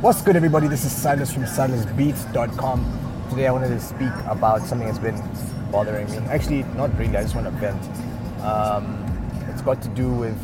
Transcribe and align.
What's 0.00 0.22
good, 0.22 0.34
everybody? 0.34 0.66
This 0.66 0.86
is 0.86 0.92
Silas 0.92 1.30
from 1.30 1.42
silasbeats.com. 1.42 3.26
Today, 3.28 3.48
I 3.48 3.52
wanted 3.52 3.68
to 3.68 3.78
speak 3.78 4.08
about 4.28 4.62
something 4.62 4.88
that's 4.88 4.98
been 4.98 5.22
bothering 5.70 6.10
me. 6.10 6.16
Actually, 6.28 6.62
not 6.74 6.96
really, 6.98 7.14
I 7.18 7.22
just 7.22 7.34
want 7.34 7.46
to 7.46 7.50
vent. 7.50 7.82
Um, 8.42 9.06
it's 9.50 9.60
got 9.60 9.82
to 9.82 9.88
do 9.90 10.10
with 10.10 10.40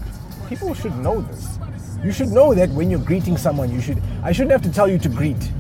people 0.49 0.75
should 0.75 0.97
know 0.99 1.21
this 1.21 1.59
you 2.03 2.13
should 2.13 2.29
know 2.29 2.55
that 2.55 2.71
when 2.71 2.91
you're 2.91 3.01
greeting 3.01 3.37
someone, 3.37 3.73
you 3.73 3.81
should. 3.81 4.01
I 4.23 4.33
shouldn't 4.33 4.53
have 4.53 4.63
to 4.63 4.73
tell 4.73 4.89
you 4.89 4.99
to 4.99 5.09
greet. 5.09 5.51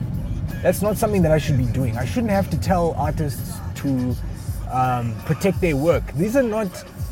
That's 0.62 0.82
not 0.82 0.96
something 0.96 1.22
that 1.22 1.32
I 1.32 1.38
should 1.38 1.58
be 1.58 1.66
doing. 1.66 1.96
I 1.96 2.04
shouldn't 2.04 2.30
have 2.30 2.48
to 2.50 2.60
tell 2.60 2.94
artists 2.94 3.58
to 3.76 4.14
um, 4.70 5.14
protect 5.24 5.60
their 5.60 5.76
work. 5.76 6.12
These 6.12 6.36
are 6.36 6.42
not. 6.42 6.68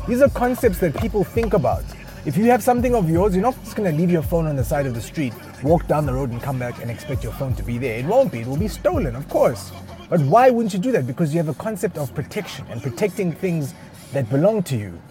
These 0.07 0.21
are 0.21 0.29
concepts 0.29 0.79
that 0.79 0.95
people 0.97 1.23
think 1.23 1.53
about. 1.53 1.83
If 2.25 2.37
you 2.37 2.45
have 2.45 2.63
something 2.63 2.95
of 2.95 3.09
yours, 3.09 3.33
you're 3.33 3.43
not 3.43 3.61
just 3.63 3.75
gonna 3.75 3.91
leave 3.91 4.11
your 4.11 4.21
phone 4.21 4.47
on 4.47 4.55
the 4.55 4.63
side 4.63 4.85
of 4.85 4.93
the 4.93 5.01
street, 5.01 5.33
walk 5.63 5.87
down 5.87 6.05
the 6.05 6.13
road, 6.13 6.31
and 6.31 6.41
come 6.41 6.59
back 6.59 6.81
and 6.81 6.89
expect 6.89 7.23
your 7.23 7.33
phone 7.33 7.53
to 7.55 7.63
be 7.63 7.77
there. 7.77 7.99
It 7.99 8.05
won't 8.05 8.31
be. 8.31 8.39
It 8.39 8.47
will 8.47 8.57
be 8.57 8.67
stolen, 8.67 9.15
of 9.15 9.27
course. 9.27 9.71
But 10.09 10.21
why 10.21 10.49
wouldn't 10.49 10.73
you 10.73 10.79
do 10.79 10.91
that? 10.93 11.05
Because 11.05 11.33
you 11.33 11.37
have 11.37 11.49
a 11.49 11.53
concept 11.53 11.97
of 11.97 12.13
protection 12.15 12.65
and 12.69 12.81
protecting 12.81 13.33
things 13.33 13.73
that 14.13 14.29
belong 14.29 14.63
to 14.63 14.77
you. 14.77 15.01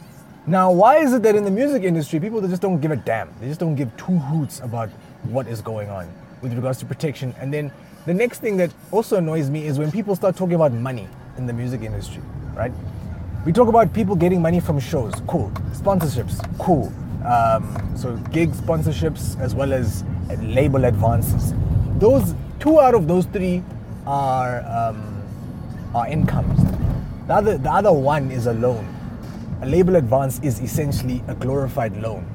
Now, 0.48 0.70
why 0.70 0.98
is 0.98 1.12
it 1.12 1.24
that 1.24 1.34
in 1.34 1.42
the 1.42 1.50
music 1.50 1.82
industry, 1.82 2.20
people 2.20 2.40
just 2.46 2.62
don't 2.62 2.80
give 2.80 2.92
a 2.92 2.96
damn? 2.96 3.28
They 3.40 3.48
just 3.48 3.58
don't 3.58 3.74
give 3.74 3.94
two 3.96 4.16
hoots 4.16 4.60
about 4.60 4.90
what 5.24 5.48
is 5.48 5.60
going 5.60 5.90
on 5.90 6.08
with 6.40 6.54
regards 6.54 6.78
to 6.78 6.86
protection. 6.86 7.34
And 7.40 7.52
then 7.52 7.72
the 8.06 8.14
next 8.14 8.42
thing 8.42 8.56
that 8.58 8.70
also 8.92 9.16
annoys 9.16 9.50
me 9.50 9.66
is 9.66 9.76
when 9.76 9.90
people 9.90 10.14
start 10.14 10.36
talking 10.36 10.54
about 10.54 10.72
money 10.72 11.08
in 11.36 11.46
the 11.46 11.52
music 11.52 11.82
industry, 11.82 12.22
right? 12.54 12.70
We 13.44 13.52
talk 13.52 13.66
about 13.66 13.92
people 13.92 14.14
getting 14.14 14.40
money 14.40 14.60
from 14.60 14.78
shows, 14.78 15.14
cool. 15.26 15.50
Sponsorships, 15.72 16.38
cool. 16.58 16.92
Um, 17.26 17.96
so 17.96 18.14
gig 18.30 18.50
sponsorships 18.52 19.36
as 19.40 19.52
well 19.52 19.72
as 19.72 20.04
label 20.38 20.84
advances. 20.84 21.54
Those 21.98 22.36
two 22.60 22.78
out 22.78 22.94
of 22.94 23.08
those 23.08 23.26
three 23.26 23.64
are 24.06 24.60
um, 24.60 25.24
are 25.92 26.06
incomes. 26.06 26.62
The 27.26 27.34
other 27.34 27.58
the 27.58 27.70
other 27.70 27.92
one 27.92 28.30
is 28.30 28.46
a 28.46 28.52
loan 28.52 28.95
a 29.62 29.66
label 29.66 29.96
advance 29.96 30.38
is 30.40 30.60
essentially 30.60 31.22
a 31.28 31.34
glorified 31.34 31.96
loan. 31.96 32.26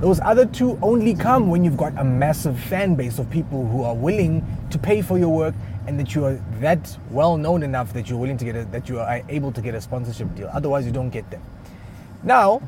Those 0.00 0.20
other 0.20 0.44
two 0.44 0.78
only 0.82 1.14
come 1.14 1.48
when 1.48 1.64
you've 1.64 1.76
got 1.76 1.96
a 1.98 2.04
massive 2.04 2.58
fan 2.58 2.94
base 2.94 3.18
of 3.18 3.30
people 3.30 3.66
who 3.66 3.82
are 3.82 3.94
willing 3.94 4.44
to 4.70 4.78
pay 4.78 5.00
for 5.00 5.18
your 5.18 5.30
work 5.30 5.54
and 5.86 5.98
that 5.98 6.14
you 6.14 6.24
are 6.24 6.34
that 6.60 6.98
well 7.10 7.36
known 7.36 7.62
enough 7.62 7.92
that 7.94 8.10
you're 8.10 8.18
willing 8.18 8.36
to 8.36 8.44
get 8.44 8.56
a, 8.56 8.64
that 8.66 8.88
you 8.88 8.98
are 9.00 9.22
able 9.28 9.52
to 9.52 9.62
get 9.62 9.74
a 9.74 9.80
sponsorship 9.80 10.34
deal. 10.34 10.50
Otherwise, 10.52 10.84
you 10.84 10.92
don't 10.92 11.10
get 11.10 11.30
them. 11.30 11.42
Now, 12.22 12.60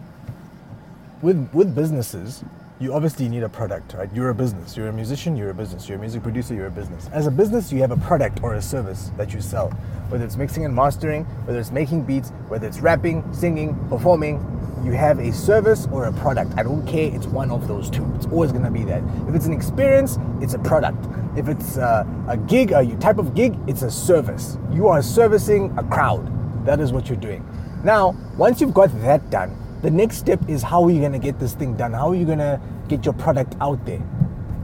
with 1.20 1.48
with 1.52 1.74
businesses, 1.74 2.42
you 2.78 2.92
obviously 2.92 3.28
need 3.28 3.42
a 3.42 3.48
product, 3.48 3.94
right? 3.94 4.10
You're 4.12 4.28
a 4.28 4.34
business. 4.34 4.76
You're 4.76 4.88
a 4.88 4.92
musician, 4.92 5.34
you're 5.34 5.48
a 5.48 5.54
business. 5.54 5.88
You're 5.88 5.96
a 5.96 6.00
music 6.00 6.22
producer, 6.22 6.54
you're 6.54 6.66
a 6.66 6.70
business. 6.70 7.08
As 7.10 7.26
a 7.26 7.30
business, 7.30 7.72
you 7.72 7.80
have 7.80 7.90
a 7.90 7.96
product 7.96 8.42
or 8.42 8.54
a 8.54 8.62
service 8.62 9.10
that 9.16 9.32
you 9.32 9.40
sell. 9.40 9.70
Whether 10.10 10.24
it's 10.26 10.36
mixing 10.36 10.66
and 10.66 10.74
mastering, 10.74 11.24
whether 11.46 11.58
it's 11.58 11.70
making 11.70 12.02
beats, 12.02 12.30
whether 12.48 12.66
it's 12.66 12.80
rapping, 12.80 13.24
singing, 13.32 13.74
performing, 13.88 14.44
you 14.84 14.92
have 14.92 15.18
a 15.18 15.32
service 15.32 15.88
or 15.90 16.04
a 16.04 16.12
product. 16.12 16.52
I 16.58 16.62
don't 16.62 16.86
care, 16.86 17.10
it's 17.14 17.26
one 17.26 17.50
of 17.50 17.66
those 17.66 17.88
two. 17.88 18.04
It's 18.14 18.26
always 18.26 18.52
gonna 18.52 18.70
be 18.70 18.84
that. 18.84 19.02
If 19.26 19.34
it's 19.34 19.46
an 19.46 19.54
experience, 19.54 20.18
it's 20.42 20.52
a 20.52 20.58
product. 20.58 21.02
If 21.36 21.48
it's 21.48 21.78
uh, 21.78 22.04
a 22.28 22.36
gig, 22.36 22.72
a 22.72 22.84
type 22.96 23.16
of 23.16 23.34
gig, 23.34 23.56
it's 23.66 23.82
a 23.82 23.90
service. 23.90 24.58
You 24.70 24.88
are 24.88 25.00
servicing 25.00 25.74
a 25.78 25.82
crowd. 25.82 26.30
That 26.66 26.80
is 26.80 26.92
what 26.92 27.08
you're 27.08 27.16
doing. 27.16 27.42
Now, 27.84 28.14
once 28.36 28.60
you've 28.60 28.74
got 28.74 28.90
that 29.00 29.30
done, 29.30 29.56
the 29.82 29.90
next 29.90 30.16
step 30.16 30.40
is 30.48 30.62
how 30.62 30.84
are 30.84 30.90
you 30.90 31.00
going 31.00 31.12
to 31.12 31.18
get 31.18 31.38
this 31.38 31.54
thing 31.54 31.76
done? 31.76 31.92
How 31.92 32.10
are 32.10 32.14
you 32.14 32.24
going 32.24 32.38
to 32.38 32.60
get 32.88 33.04
your 33.04 33.14
product 33.14 33.54
out 33.60 33.84
there? 33.84 34.02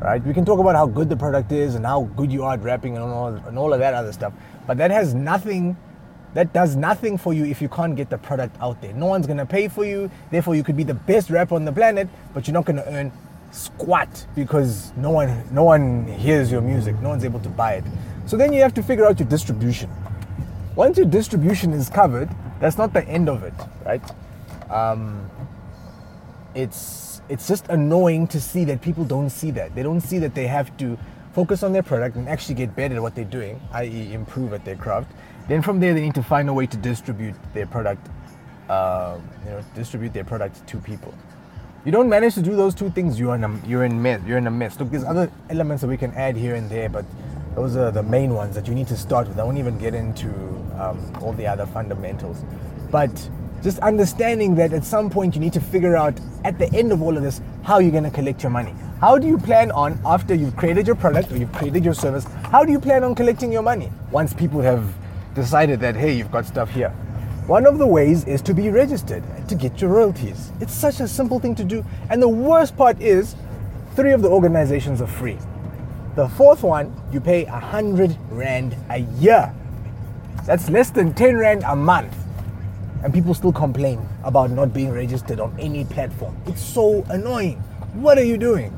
Right? 0.01 0.25
We 0.25 0.35
can 0.35 0.45
talk 0.45 0.59
about 0.59 0.75
how 0.75 0.87
good 0.87 1.09
the 1.09 1.17
product 1.17 1.53
is 1.53 1.75
and 1.75 1.87
how 1.87 2.05
good 2.17 2.33
you 2.33 2.43
are 2.43 2.55
at 2.55 2.63
rapping 2.63 2.97
and 2.97 3.05
all, 3.05 3.29
and 3.29 3.59
all 3.59 3.73
of 3.73 3.79
that 3.79 3.95
other 3.95 4.13
stuff. 4.13 4.33
But 4.67 4.79
that 4.79 4.91
has 4.91 5.15
nothing, 5.15 5.77
that 6.35 6.53
does 6.53 6.75
nothing 6.75 7.19
for 7.19 7.33
you 7.33 7.45
if 7.45 7.63
you 7.63 7.69
can't 7.69 7.95
get 7.95 8.11
the 8.11 8.19
product 8.19 8.57
out 8.61 8.81
there. 8.81 8.93
No 8.95 9.07
one's 9.07 9.27
to 9.39 9.47
pay 9.47 9.69
for 9.69 9.85
you. 9.85 10.11
Therefore, 10.31 10.57
you 10.57 10.65
could 10.65 10.77
be 10.77 10.85
the 10.85 10.95
best 10.95 11.31
rapper 11.31 11.55
on 11.55 11.65
the 11.65 11.73
planet, 11.73 12.09
but 12.35 12.47
you're 12.49 12.55
not 12.55 12.67
to 12.79 12.89
earn 12.93 13.13
squat 13.53 14.27
because 14.35 14.93
no 14.97 15.11
one, 15.11 15.45
no 15.53 15.63
one 15.63 16.07
hears 16.07 16.51
your 16.51 16.63
music. 16.63 16.99
No 17.01 17.11
one's 17.11 17.25
able 17.25 17.41
to 17.41 17.51
buy 17.51 17.75
it. 17.75 17.85
So 18.27 18.37
then 18.37 18.53
you 18.53 18.63
have 18.63 18.75
to 18.75 18.83
figure 18.83 19.05
out 19.05 19.21
your 19.21 19.29
distribution. 19.29 19.91
Once 20.75 20.97
your 20.97 21.07
distribution 21.07 21.73
is 21.73 21.91
covered, 21.91 22.31
that's 22.61 22.79
not 22.79 22.93
the 22.93 23.07
end 23.07 23.29
of 23.29 23.43
it, 23.43 23.53
right? 23.85 24.03
Um, 24.73 25.31
it's 26.55 27.21
it's 27.29 27.47
just 27.47 27.69
annoying 27.69 28.27
to 28.29 28.41
see 28.41 28.65
that 28.65 28.81
people 28.83 29.05
don't 29.05 29.31
see 29.31 29.51
that. 29.53 29.75
They 29.75 29.83
don't 29.83 30.01
see 30.01 30.19
that 30.19 30.35
they 30.35 30.47
have 30.47 30.77
to 30.79 30.99
focus 31.35 31.63
on 31.63 31.73
their 31.73 31.83
product 31.83 32.17
and 32.17 32.29
actually 32.29 32.57
get 32.57 32.75
better 32.77 32.97
at 32.97 33.03
what 33.03 33.15
they're 33.15 33.25
doing, 33.25 33.61
i.e., 33.73 34.13
improve 34.13 34.53
at 34.53 34.65
their 34.65 34.77
craft. 34.77 35.11
Then 35.49 35.63
from 35.63 35.81
there, 35.81 35.95
they 35.95 36.03
need 36.03 36.15
to 36.15 36.23
find 36.23 36.49
a 36.49 36.53
way 36.53 36.67
to 36.67 36.77
distribute 36.77 37.35
their 37.55 37.67
product, 37.67 38.07
uh, 38.69 39.19
you 39.45 39.51
know, 39.51 39.65
distribute 39.75 40.13
their 40.13 40.25
product 40.25 40.67
to 40.67 40.79
people. 40.79 41.15
You 41.85 41.93
don't 41.93 42.09
manage 42.09 42.35
to 42.35 42.43
do 42.43 42.55
those 42.55 42.75
two 42.75 42.91
things, 42.91 43.19
you're 43.19 43.35
in 43.35 43.45
a 43.45 43.61
you're 43.67 43.85
in 43.85 44.01
mess. 44.01 44.21
You're 44.27 44.39
in 44.39 44.47
a 44.47 44.51
mess. 44.51 44.79
Look, 44.79 44.91
there's 44.91 45.05
other 45.05 45.31
elements 45.51 45.81
that 45.81 45.89
we 45.89 45.97
can 45.97 46.13
add 46.15 46.37
here 46.37 46.55
and 46.55 46.69
there, 46.71 46.89
but 46.89 47.05
those 47.55 47.77
are 47.77 47.91
the 47.91 48.03
main 48.03 48.35
ones 48.35 48.55
that 48.55 48.69
you 48.69 48.75
need 48.75 48.89
to 48.89 48.97
start 48.97 49.27
with. 49.27 49.39
I 49.39 49.45
won't 49.45 49.59
even 49.59 49.79
get 49.79 49.95
into 49.95 50.29
um, 50.79 51.13
all 51.21 51.33
the 51.33 51.47
other 51.47 51.67
fundamentals, 51.67 52.45
but 52.91 53.11
just 53.63 53.79
understanding 53.79 54.55
that 54.57 54.73
at 54.73 54.85
some 54.85 55.09
point 55.09 55.35
you 55.35 55.41
need 55.41 55.53
to 55.53 55.61
figure 55.61 55.97
out 55.97 56.19
at 56.45 56.59
the 56.59 56.73
end 56.75 56.93
of 56.93 57.01
all 57.01 57.17
of 57.17 57.23
this 57.23 57.41
how 57.63 57.79
you're 57.79 57.93
going 57.93 58.05
to 58.05 58.11
collect 58.11 58.43
your 58.43 58.51
money. 58.51 58.75
How 59.01 59.19
do 59.19 59.27
you 59.27 59.39
plan 59.39 59.71
on, 59.71 60.01
after 60.05 60.35
you've 60.35 60.57
created 60.57 60.87
your 60.87 60.97
product 60.97 61.31
or 61.33 61.37
you've 61.37 61.53
created 61.53 61.85
your 61.85 61.95
service, 61.95 62.25
how 62.51 62.65
do 62.65 62.73
you 62.73 62.81
plan 62.81 63.05
on 63.05 63.15
collecting 63.15 63.53
your 63.53 63.63
money 63.63 63.91
once 64.11 64.33
people 64.33 64.61
have 64.61 64.93
decided 65.35 65.81
that, 65.81 65.97
hey, 65.97 66.13
you've 66.13 66.31
got 66.31 66.45
stuff 66.45 66.71
here? 66.71 66.91
One 67.47 67.67
of 67.67 67.79
the 67.79 67.87
ways 67.87 68.25
is 68.25 68.43
to 68.43 68.55
be 68.55 68.69
registered 68.71 69.25
to 69.49 69.55
get 69.55 69.81
your 69.81 69.91
royalties. 69.91 70.53
It's 70.61 70.75
such 70.75 71.01
a 71.01 71.09
simple 71.09 71.41
thing 71.41 71.55
to 71.57 71.65
do. 71.65 71.85
And 72.11 72.23
the 72.23 72.29
worst 72.29 72.77
part 72.77 73.01
is, 73.01 73.35
three 73.97 74.13
of 74.13 74.23
the 74.23 74.29
organizations 74.29 75.01
are 75.01 75.09
free. 75.09 75.39
The 76.15 76.29
fourth 76.29 76.63
one, 76.63 76.95
you 77.13 77.21
pay 77.21 77.45
a 77.47 77.59
hundred 77.59 78.17
rand 78.31 78.77
a 78.91 78.99
year. 78.99 79.53
That's 80.45 80.69
less 80.69 80.91
than 80.91 81.15
10 81.15 81.37
rand 81.37 81.65
a 81.67 81.75
month 81.75 82.15
and 83.03 83.13
people 83.13 83.35
still 83.35 83.53
complain 83.53 84.07
about 84.25 84.51
not 84.51 84.73
being 84.73 84.91
registered 84.91 85.41
on 85.41 85.59
any 85.59 85.85
platform. 85.85 86.37
It's 86.47 86.63
so 86.63 87.05
annoying. 87.09 87.59
What 87.95 88.19
are 88.19 88.25
you 88.25 88.37
doing? 88.39 88.73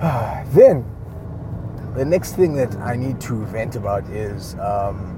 then, 0.00 0.84
the 1.94 2.04
next 2.04 2.34
thing 2.34 2.54
that 2.54 2.74
I 2.76 2.96
need 2.96 3.20
to 3.22 3.44
vent 3.46 3.76
about 3.76 4.04
is 4.10 4.54
um, 4.56 5.16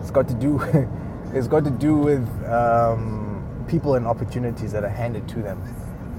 it's 0.00 0.10
got 0.10 0.28
to 0.28 0.34
do 0.34 0.60
it's 1.34 1.48
got 1.48 1.64
to 1.64 1.70
do 1.70 1.96
with 1.96 2.28
um, 2.48 3.64
people 3.68 3.94
and 3.94 4.06
opportunities 4.06 4.72
that 4.72 4.84
are 4.84 4.88
handed 4.88 5.28
to 5.28 5.42
them. 5.42 5.60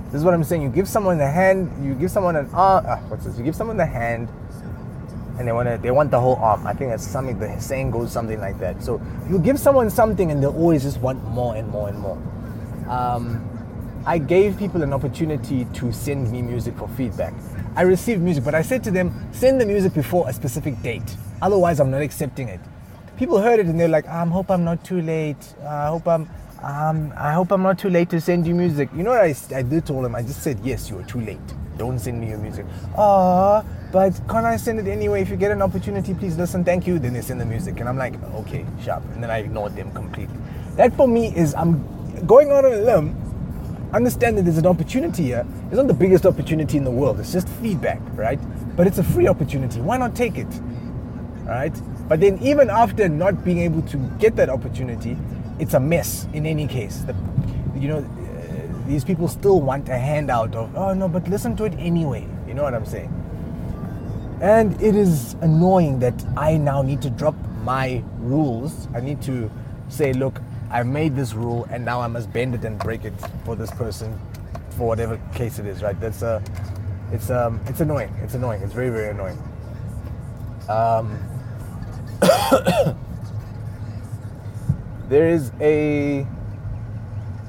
This 0.05 0.15
is 0.15 0.23
what 0.23 0.33
I'm 0.33 0.43
saying. 0.43 0.61
You 0.61 0.69
give 0.69 0.87
someone 0.87 1.17
the 1.17 1.29
hand, 1.29 1.71
you 1.85 1.93
give 1.93 2.11
someone 2.11 2.35
an 2.35 2.49
arm. 2.53 2.85
Uh, 2.85 2.97
what's 3.07 3.25
this? 3.25 3.37
You 3.37 3.43
give 3.43 3.55
someone 3.55 3.77
the 3.77 3.85
hand, 3.85 4.29
and 5.37 5.47
they 5.47 5.51
want 5.51 5.67
to, 5.67 5.77
they 5.77 5.91
want 5.91 6.11
the 6.11 6.19
whole 6.19 6.35
arm. 6.37 6.65
I 6.65 6.73
think 6.73 6.91
that's 6.91 7.05
something. 7.05 7.37
The 7.37 7.59
saying 7.59 7.91
goes 7.91 8.11
something 8.11 8.39
like 8.39 8.59
that. 8.59 8.81
So 8.83 9.01
you 9.29 9.39
give 9.39 9.59
someone 9.59 9.89
something, 9.89 10.31
and 10.31 10.41
they 10.41 10.47
always 10.47 10.83
just 10.83 10.99
want 11.01 11.23
more 11.25 11.55
and 11.55 11.67
more 11.69 11.89
and 11.89 11.99
more. 11.99 12.17
Um, 12.87 13.49
I 14.05 14.19
gave 14.19 14.57
people 14.57 14.83
an 14.83 14.93
opportunity 14.93 15.65
to 15.65 15.91
send 15.91 16.31
me 16.31 16.43
music 16.43 16.77
for 16.77 16.87
feedback. 16.89 17.33
I 17.75 17.81
received 17.81 18.21
music, 18.21 18.43
but 18.43 18.53
I 18.53 18.61
said 18.61 18.83
to 18.83 18.91
them, 18.91 19.11
send 19.31 19.59
the 19.59 19.65
music 19.65 19.93
before 19.93 20.29
a 20.29 20.33
specific 20.33 20.79
date. 20.83 21.17
Otherwise, 21.41 21.79
I'm 21.79 21.89
not 21.89 22.03
accepting 22.03 22.47
it. 22.47 22.59
People 23.17 23.39
heard 23.39 23.59
it 23.59 23.65
and 23.65 23.79
they're 23.79 23.87
like, 23.87 24.07
I 24.07 24.23
hope 24.25 24.51
I'm 24.51 24.63
not 24.63 24.83
too 24.85 25.01
late. 25.01 25.55
I 25.67 25.87
hope 25.87 26.07
I'm, 26.07 26.29
um, 26.63 27.13
I 27.17 27.33
hope 27.33 27.51
I'm 27.51 27.61
not 27.61 27.79
too 27.79 27.89
late 27.89 28.09
to 28.09 28.21
send 28.21 28.47
you 28.47 28.55
music. 28.55 28.89
You 28.95 29.03
know 29.03 29.11
what 29.11 29.21
I, 29.21 29.35
I 29.55 29.61
did 29.61 29.85
to 29.87 29.93
them? 29.93 30.15
I 30.15 30.21
just 30.21 30.41
said, 30.41 30.59
yes, 30.63 30.89
you 30.89 30.97
are 30.99 31.03
too 31.03 31.21
late. 31.21 31.39
Don't 31.77 31.99
send 31.99 32.21
me 32.21 32.29
your 32.29 32.37
music. 32.37 32.65
Ah, 32.97 33.63
but 33.91 34.19
can't 34.29 34.45
I 34.45 34.55
send 34.57 34.79
it 34.79 34.87
anyway? 34.87 35.21
If 35.21 35.29
you 35.29 35.35
get 35.35 35.51
an 35.51 35.61
opportunity, 35.61 36.13
please 36.13 36.37
listen. 36.37 36.63
Thank 36.63 36.87
you. 36.87 36.99
Then 36.99 37.13
they 37.13 37.21
send 37.21 37.41
the 37.41 37.45
music, 37.45 37.79
and 37.79 37.89
I'm 37.89 37.97
like, 37.97 38.21
okay, 38.35 38.65
sharp. 38.81 39.03
And 39.13 39.21
then 39.21 39.29
I 39.29 39.39
ignored 39.39 39.75
them 39.75 39.91
completely. 39.91 40.37
That 40.77 40.95
for 40.95 41.07
me 41.07 41.35
is 41.35 41.53
I'm 41.55 41.83
going 42.25 42.51
on 42.51 42.65
a 42.65 42.69
limb 42.69 43.21
understand 43.95 44.37
that 44.37 44.43
there's 44.43 44.57
an 44.57 44.65
opportunity 44.65 45.23
here. 45.23 45.45
It's 45.67 45.75
not 45.75 45.87
the 45.87 45.93
biggest 45.93 46.25
opportunity 46.25 46.77
in 46.77 46.83
the 46.83 46.91
world. 46.91 47.19
It's 47.19 47.31
just 47.31 47.47
feedback, 47.47 48.01
right? 48.13 48.39
But 48.75 48.87
it's 48.87 48.97
a 48.97 49.03
free 49.03 49.27
opportunity. 49.27 49.79
Why 49.79 49.97
not 49.97 50.15
take 50.15 50.37
it? 50.37 50.47
Right? 51.45 51.73
But 52.09 52.19
then 52.19 52.37
even 52.39 52.69
after 52.69 53.07
not 53.07 53.45
being 53.45 53.59
able 53.59 53.81
to 53.83 53.97
get 54.19 54.35
that 54.35 54.49
opportunity, 54.49 55.17
it's 55.59 55.73
a 55.73 55.79
mess 55.79 56.27
in 56.33 56.45
any 56.45 56.67
case. 56.67 56.99
The, 56.99 57.15
you 57.79 57.87
know, 57.87 57.97
uh, 57.97 58.87
these 58.87 59.03
people 59.03 59.27
still 59.27 59.61
want 59.61 59.89
a 59.89 59.97
handout 59.97 60.55
of, 60.55 60.75
oh 60.75 60.93
no, 60.93 61.07
but 61.07 61.27
listen 61.27 61.55
to 61.57 61.65
it 61.65 61.73
anyway. 61.77 62.27
You 62.47 62.53
know 62.53 62.63
what 62.63 62.73
I'm 62.73 62.85
saying? 62.85 63.11
And 64.41 64.79
it 64.81 64.95
is 64.95 65.33
annoying 65.41 65.99
that 65.99 66.13
I 66.35 66.57
now 66.57 66.81
need 66.81 67.01
to 67.03 67.09
drop 67.09 67.35
my 67.63 68.03
rules. 68.19 68.87
I 68.93 68.99
need 68.99 69.21
to 69.23 69.49
say, 69.89 70.13
look, 70.13 70.41
I 70.69 70.83
made 70.83 71.15
this 71.15 71.33
rule 71.33 71.67
and 71.71 71.85
now 71.85 72.01
I 72.01 72.07
must 72.07 72.31
bend 72.33 72.53
it 72.55 72.65
and 72.65 72.77
break 72.77 73.05
it 73.05 73.13
for 73.45 73.55
this 73.55 73.71
person, 73.71 74.19
for 74.71 74.87
whatever 74.87 75.19
case 75.33 75.57
it 75.59 75.65
is, 75.65 75.81
right? 75.81 75.99
That's 75.99 76.21
a, 76.21 76.27
uh, 76.27 76.41
it's 77.11 77.29
um, 77.29 77.61
it's 77.67 77.81
annoying. 77.81 78.11
It's 78.23 78.33
annoying. 78.33 78.63
It's 78.63 78.73
very 78.73 78.89
very 78.89 79.09
annoying. 79.11 79.37
Um, 80.67 81.19
there 85.09 85.29
is 85.29 85.51
a 85.59 86.25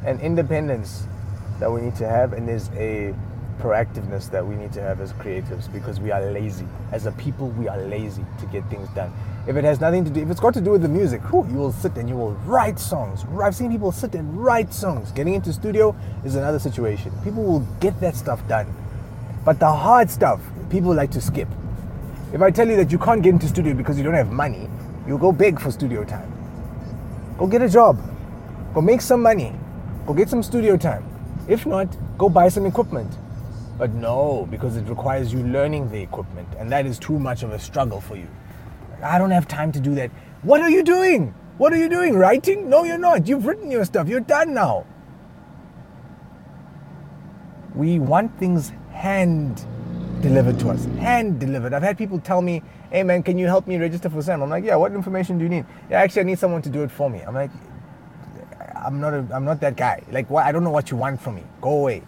an 0.05 0.21
independence 0.21 1.07
that 1.59 1.71
we 1.71 1.81
need 1.81 1.97
to 1.97 2.09
have, 2.09 2.33
and 2.33 2.49
there's 2.49 2.69
a 2.77 3.15
proactiveness 3.59 4.31
that 4.31 4.47
we 4.47 4.55
need 4.55 4.73
to 4.73 4.81
have 4.81 5.01
as 5.01 5.13
creatives 5.15 5.73
because 5.73 5.99
we 5.99 6.13
are 6.13 6.31
lazy. 6.31 6.67
As 6.93 7.07
a 7.07 7.13
people, 7.13 7.49
we 7.51 7.69
are 7.69 7.79
lazy 7.79 8.25
to 8.39 8.47
get 8.47 8.69
things 8.69 8.89
done. 8.91 9.13
If 9.49 9.57
it 9.57 9.65
has 9.65 9.81
nothing 9.81 10.05
to 10.05 10.11
do, 10.11 10.21
if 10.21 10.31
it's 10.31 10.41
got 10.41 10.55
to 10.55 10.61
do 10.61 10.73
with 10.73 10.83
the 10.83 10.89
music, 10.89 11.23
whew, 11.31 11.47
you 11.51 11.57
will 11.57 11.73
sit 11.73 11.97
and 11.97 12.09
you 12.09 12.17
will 12.17 12.33
write 12.45 12.79
songs. 12.79 13.25
I've 13.43 13.55
seen 13.55 13.71
people 13.71 13.91
sit 13.91 14.15
and 14.15 14.37
write 14.37 14.73
songs. 14.73 15.11
Getting 15.13 15.35
into 15.35 15.53
studio 15.53 15.97
is 16.25 16.35
another 16.35 16.59
situation. 16.59 17.13
People 17.25 17.43
will 17.43 17.67
get 17.81 17.99
that 18.01 18.17
stuff 18.17 18.47
done. 18.49 18.73
But 19.45 19.59
the 19.59 19.73
hard 19.73 20.11
stuff, 20.11 20.41
people 20.69 20.93
like 20.93 21.11
to 21.13 21.21
skip. 21.21 21.49
If 22.33 22.43
I 22.43 22.51
tell 22.51 22.69
you 22.69 22.77
that 22.77 22.93
you 22.93 22.99
can't 22.99 23.23
get 23.23 23.31
into 23.31 23.47
studio 23.47 23.73
because 23.73 23.97
you 23.97 24.05
don't 24.05 24.15
have 24.15 24.31
money, 24.31 24.69
you'll 25.07 25.19
go 25.19 25.33
beg 25.33 25.59
for 25.61 25.71
studio 25.71 26.05
time. 26.05 26.36
Go 27.39 27.47
get 27.47 27.63
a 27.63 27.69
job. 27.69 28.01
Go 28.75 28.81
make 28.81 29.01
some 29.01 29.23
money. 29.23 29.53
Go 30.07 30.15
get 30.15 30.29
some 30.29 30.43
studio 30.43 30.77
time. 30.77 31.05
If 31.49 31.67
not, 31.67 31.89
go 32.19 32.29
buy 32.29 32.49
some 32.49 32.67
equipment 32.67 33.13
but 33.79 33.93
no, 33.93 34.47
because 34.51 34.77
it 34.77 34.89
requires 34.89 35.33
you 35.33 35.43
learning 35.43 35.91
the 35.91 36.01
equipment, 36.01 36.49
and 36.59 36.71
that 36.73 36.87
is 36.87 36.99
too 36.99 37.19
much 37.19 37.43
of 37.43 37.53
a 37.53 37.59
struggle 37.59 38.01
for 38.01 38.17
you. 38.17 38.29
I 39.03 39.19
don't 39.19 39.31
have 39.31 39.47
time 39.47 39.73
to 39.73 39.81
do 39.81 39.95
that. 39.97 40.11
What 40.43 40.63
are 40.63 40.71
you 40.71 40.83
doing? 40.83 41.35
What 41.59 41.73
are 41.73 41.77
you 41.77 41.89
doing? 41.89 42.17
Writing? 42.17 42.71
No, 42.71 42.85
you're 42.85 42.99
not. 42.99 43.27
You've 43.29 43.47
written 43.47 43.71
your 43.71 43.85
stuff. 43.85 44.09
You're 44.09 44.21
done 44.21 44.55
now. 44.55 44.87
We 47.75 47.99
want 47.99 48.39
things 48.39 48.73
hand 48.93 49.65
delivered 50.21 50.59
to 50.61 50.71
us. 50.71 50.85
Hand 50.99 51.39
delivered. 51.41 51.73
I've 51.73 51.83
had 51.83 51.99
people 51.99 52.19
tell 52.19 52.43
me, 52.43 52.63
hey 52.91 53.03
man, 53.03 53.23
can 53.23 53.39
you 53.39 53.47
help 53.47 53.67
me 53.67 53.77
register 53.77 54.09
for 54.09 54.23
SAM? 54.23 54.43
I'm 54.43 54.51
like, 54.51 54.65
yeah, 54.65 54.77
what 54.77 54.93
information 54.93 55.39
do 55.39 55.45
you 55.45 55.51
need? 55.51 55.67
Yeah, 55.91 56.01
actually, 56.01 56.23
I 56.23 56.25
need 56.25 56.39
someone 56.39 56.63
to 56.63 56.71
do 56.71 56.83
it 56.83 56.91
for 56.91 57.11
me. 57.11 57.21
I'm 57.21 57.35
like, 57.35 57.51
I'm 58.75 59.01
not, 59.01 59.15
a, 59.15 59.27
I'm 59.33 59.45
not 59.45 59.61
that 59.61 59.77
guy. 59.77 60.03
Like? 60.11 60.31
I 60.31 60.53
don't 60.53 60.65
know 60.65 60.71
what 60.71 60.91
you 60.91 60.97
want 60.97 61.21
from 61.21 61.37
me. 61.37 61.43
Go 61.61 61.81
away. 61.81 62.03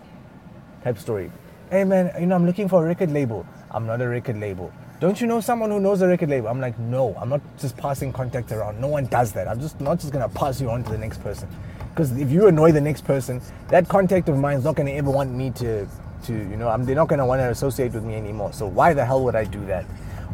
Type 0.85 0.99
story 0.99 1.31
hey 1.71 1.85
man, 1.85 2.11
you 2.19 2.27
know, 2.27 2.35
I'm 2.35 2.47
looking 2.47 2.69
for 2.69 2.85
a 2.85 2.89
record 2.89 3.11
label. 3.11 3.47
I'm 3.71 3.87
not 3.87 4.01
a 4.01 4.09
record 4.09 4.39
label. 4.39 4.73
Don't 5.01 5.21
you 5.21 5.27
know 5.27 5.41
someone 5.41 5.71
who 5.71 5.79
knows 5.79 6.01
a 6.01 6.09
record 6.09 6.31
label? 6.31 6.49
I'm 6.49 6.61
like, 6.61 6.79
no, 6.79 7.15
I'm 7.21 7.29
not 7.29 7.41
just 7.59 7.77
passing 7.77 8.13
contacts 8.13 8.53
around. 8.53 8.81
No 8.81 8.89
one 8.89 9.07
does 9.07 9.33
that. 9.33 9.47
I'm 9.47 9.61
just 9.61 9.81
not 9.81 10.01
just 10.01 10.13
gonna 10.13 10.29
pass 10.29 10.61
you 10.61 10.71
on 10.71 10.83
to 10.85 10.91
the 10.91 10.99
next 10.99 11.23
person. 11.23 11.49
Because 11.91 12.17
if 12.19 12.31
you 12.31 12.47
annoy 12.47 12.73
the 12.73 12.81
next 12.81 13.05
person, 13.05 13.41
that 13.69 13.89
contact 13.89 14.29
of 14.29 14.39
mine 14.39 14.59
is 14.59 14.65
not 14.65 14.77
gonna 14.77 14.93
ever 14.93 15.11
want 15.11 15.33
me 15.33 15.51
to, 15.51 15.87
to 16.25 16.33
you 16.33 16.57
know, 16.57 16.69
I'm, 16.69 16.85
they're 16.85 16.95
not 16.95 17.09
gonna 17.09 17.27
want 17.27 17.41
to 17.41 17.51
associate 17.51 17.93
with 17.93 18.05
me 18.05 18.15
anymore. 18.15 18.53
So 18.53 18.67
why 18.67 18.95
the 18.95 19.05
hell 19.05 19.23
would 19.25 19.37
I 19.37 19.45
do 19.45 19.65
that? 19.67 19.85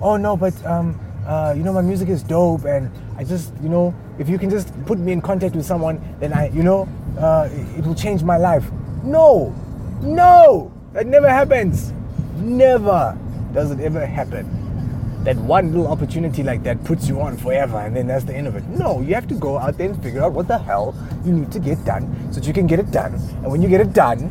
Oh 0.00 0.16
no, 0.16 0.36
but 0.36 0.54
um, 0.66 0.98
uh, 1.26 1.54
you 1.56 1.62
know, 1.62 1.72
my 1.72 1.82
music 1.82 2.08
is 2.08 2.22
dope, 2.22 2.64
and 2.64 2.90
I 3.16 3.25
just, 3.25 3.52
you 3.62 3.69
know, 3.69 3.94
if 4.19 4.28
you 4.28 4.38
can 4.38 4.50
just 4.50 4.72
put 4.84 4.98
me 4.98 5.12
in 5.12 5.20
contact 5.20 5.54
with 5.56 5.64
someone, 5.64 6.00
then 6.20 6.32
I, 6.32 6.50
you 6.50 6.62
know, 6.62 6.88
uh, 7.19 7.48
it, 7.50 7.78
it 7.78 7.86
will 7.86 7.94
change 7.94 8.22
my 8.22 8.36
life. 8.36 8.64
No, 9.02 9.54
no. 10.02 10.72
That 10.92 11.06
never 11.06 11.28
happens. 11.28 11.92
Never 12.37 13.19
does 13.52 13.70
it 13.70 13.80
ever 13.80 14.04
happen. 14.04 14.46
That 15.25 15.37
one 15.37 15.72
little 15.72 15.87
opportunity 15.87 16.42
like 16.42 16.62
that 16.64 16.84
puts 16.84 17.08
you 17.08 17.20
on 17.20 17.37
forever 17.37 17.78
and 17.78 17.96
then 17.96 18.06
that's 18.06 18.25
the 18.25 18.34
end 18.34 18.46
of 18.46 18.56
it. 18.56 18.64
No, 18.69 19.00
you 19.00 19.14
have 19.14 19.26
to 19.28 19.34
go 19.34 19.58
out 19.58 19.78
there 19.78 19.88
and 19.88 20.02
figure 20.02 20.22
out 20.22 20.32
what 20.32 20.48
the 20.48 20.58
hell 20.58 20.94
you 21.25 21.32
need 21.32 21.50
to 21.52 21.58
get 21.58 21.82
done 21.84 22.04
so 22.30 22.40
that 22.40 22.46
you 22.46 22.52
can 22.52 22.66
get 22.66 22.78
it 22.78 22.90
done. 22.90 23.14
And 23.14 23.50
when 23.50 23.62
you 23.62 23.69
get 23.69 23.80
it 23.80 23.92
done, 23.92 24.30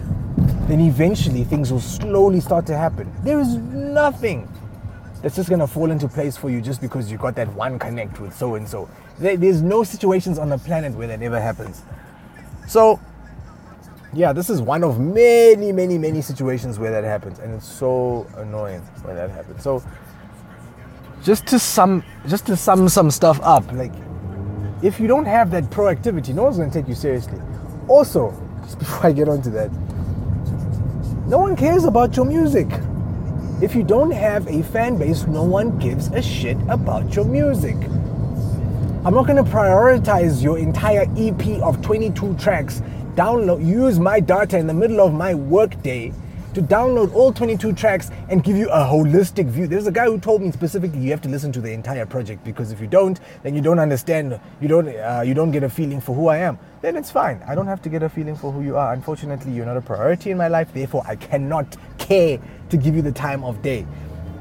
then 0.68 0.80
eventually 0.80 1.44
things 1.44 1.71
will 1.71 1.80
slowly 1.80 2.39
start 2.39 2.65
to 2.68 2.77
happen. 2.77 3.12
There 3.24 3.39
is 3.39 3.56
nothing 3.56 4.48
that's 5.21 5.36
just 5.36 5.50
gonna 5.50 5.68
fall 5.68 5.92
into 5.92 6.07
place 6.07 6.38
for 6.38 6.50
you 6.50 6.62
just 6.62 6.81
because 6.81 7.12
you 7.12 7.18
got 7.18 7.36
that 7.36 7.54
one 7.54 7.80
connect 7.80 8.19
with 8.19 8.36
so 8.36 8.56
and 8.56 8.68
so. 8.68 8.89
There's 9.19 9.62
no 9.62 9.83
situations 9.83 10.39
on 10.39 10.50
the 10.50 10.57
planet 10.57 10.94
where 10.94 11.07
that 11.07 11.21
ever 11.21 11.39
happens. 11.39 11.83
So 12.68 13.00
yeah, 14.15 14.31
this 14.31 14.50
is 14.50 14.62
one 14.62 14.83
of 14.83 15.00
many, 15.00 15.71
many, 15.71 15.98
many 15.98 16.21
situations 16.21 16.77
where 16.77 16.92
that 16.92 17.04
happens, 17.04 17.39
and 17.39 17.54
it's 17.56 17.68
so 17.68 18.27
annoying 18.38 18.81
when 19.04 19.16
that 19.16 19.31
happens. 19.31 19.63
So, 19.63 19.83
just 21.23 21.47
to 21.47 21.57
sum, 21.57 22.04
just 22.28 22.45
to 22.45 22.56
sum 22.56 22.87
some 22.90 23.09
stuff 23.09 23.40
up, 23.42 23.71
like 23.71 23.92
if 24.83 24.99
you 24.99 25.07
don't 25.07 25.26
have 25.26 25.49
that 25.52 25.64
proactivity, 25.66 26.33
no 26.33 26.44
one's 26.44 26.57
gonna 26.57 26.69
take 26.69 26.87
you 26.87 26.95
seriously. 26.95 27.40
Also, 27.87 28.33
just 28.64 28.80
before 28.83 29.07
I 29.07 29.11
get 29.11 29.28
onto 29.28 29.49
that, 29.52 29.71
no 31.33 31.40
one 31.40 31.56
cares 31.56 31.83
about 31.83 32.16
your 32.16 32.25
music. 32.25 32.68
If 33.59 33.73
you 33.73 33.81
don't 33.81 34.11
have 34.11 34.47
a 34.47 34.61
fan 34.61 34.99
base, 34.99 35.25
no 35.25 35.42
one 35.42 35.80
gives 35.80 36.09
a 36.09 36.21
shit 36.21 36.57
about 36.69 37.16
your 37.16 37.25
music. 37.25 37.73
I'm 39.04 39.16
not 39.16 39.25
going 39.25 39.44
to 39.44 39.52
prioritize 39.52 40.44
your 40.44 40.59
entire 40.59 41.07
EP 41.18 41.59
of 41.63 41.81
22 41.81 42.35
tracks 42.35 42.83
download, 43.16 43.66
use 43.66 43.97
my 43.97 44.19
data 44.19 44.59
in 44.59 44.68
the 44.68 44.75
middle 44.75 45.02
of 45.02 45.11
my 45.11 45.33
workday 45.33 46.13
to 46.54 46.62
download 46.62 47.14
all 47.14 47.33
22 47.33 47.74
tracks 47.74 48.12
and 48.30 48.44
give 48.44 48.56
you 48.56 48.69
a 48.69 48.80
holistic 48.80 49.48
view. 49.48 49.68
There's 49.68 49.88
a 49.88 49.92
guy 49.92 50.06
who 50.06 50.19
told 50.19 50.42
me 50.42 50.52
specifically 50.52 51.00
you 51.00 51.12
have 51.12 51.22
to 51.22 51.30
listen 51.30 51.52
to 51.54 51.62
the 51.62 51.72
entire 51.72 52.06
project 52.06 52.44
because 52.44 52.72
if 52.72 52.80
you 52.80 52.88
don't, 52.88 53.19
then 53.42 53.56
you 53.56 53.62
don't 53.62 53.80
understand, 53.80 54.40
you 54.62 54.68
don't, 54.68 54.88
uh, 54.88 55.24
you 55.26 55.33
don't 55.33 55.52
get 55.52 55.64
a 55.64 55.69
feeling 55.69 56.00
for 56.00 56.16
who 56.16 56.28
I 56.28 56.38
am. 56.38 56.60
Then 56.81 56.95
it's 56.95 57.10
fine. 57.10 57.42
I 57.48 57.56
don't 57.56 57.68
have 57.68 57.81
to 57.83 57.90
get 57.90 58.04
a 58.04 58.10
feeling 58.10 58.36
for 58.36 58.52
who 58.52 58.62
you 58.62 58.78
are. 58.78 58.94
Unfortunately, 58.94 59.52
you're 59.52 59.66
not 59.66 59.78
a 59.78 59.81
priority 59.81 60.31
in 60.31 60.38
my 60.38 60.48
life. 60.48 60.74
Therefore, 60.74 61.04
I 61.07 61.16
cannot 61.16 61.76
care 61.98 62.40
to 62.69 62.78
give 62.78 62.95
you 62.95 63.02
the 63.02 63.12
time 63.12 63.44
of 63.44 63.62
day. 63.62 63.86